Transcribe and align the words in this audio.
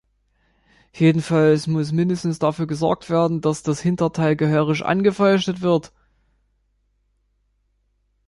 Jedenfalls 0.93 1.67
muss 1.67 1.89
zumindest 1.89 2.41
dafür 2.41 2.65
gesorgt 2.65 3.11
werden, 3.11 3.39
dass 3.39 3.61
das 3.61 3.81
Hinterteil 3.81 4.35
gehörig 4.35 4.83
angefeuchtet 4.83 5.61
wird. 5.61 5.93